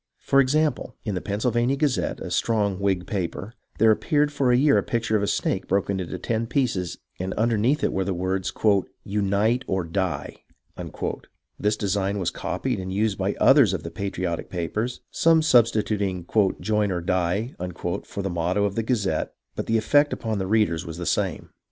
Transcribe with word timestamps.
For 0.17 0.39
example, 0.39 0.95
in 1.05 1.13
the 1.13 1.21
Pennsylvania 1.21 1.75
Gazette, 1.75 2.19
a 2.21 2.31
strong 2.31 2.79
Whig 2.79 3.05
paper, 3.05 3.53
there 3.77 3.91
appeared 3.91 4.31
for 4.31 4.51
a 4.51 4.57
year 4.57 4.73
the 4.77 4.81
picture 4.81 5.15
of 5.15 5.21
a 5.21 5.27
snake 5.27 5.67
broken 5.67 5.99
into 5.99 6.17
ten 6.17 6.47
pieces, 6.47 6.97
and 7.19 7.35
underneath 7.35 7.83
it 7.83 7.93
were 7.93 8.03
the 8.03 8.11
words, 8.15 8.51
"Unite 9.03 9.63
or 9.67 9.83
Die." 9.83 10.37
This 11.59 11.77
design 11.77 12.17
was 12.17 12.31
copied 12.31 12.79
and 12.79 12.91
used 12.91 13.19
by 13.19 13.35
others 13.39 13.75
of 13.75 13.83
the 13.83 13.91
patriotic 13.91 14.49
papers, 14.49 15.01
some 15.11 15.43
substituting 15.43 16.25
"Join 16.59 16.91
or 16.91 17.01
Die" 17.01 17.53
for 18.05 18.23
the 18.23 18.29
motto 18.31 18.63
of 18.65 18.73
the 18.73 18.81
Gazette, 18.81 19.35
but 19.55 19.67
the 19.67 19.77
effect 19.77 20.13
upon 20.13 20.39
the 20.39 20.47
readers 20.47 20.83
was 20.83 20.97
the 20.97 21.05
same. 21.05 21.51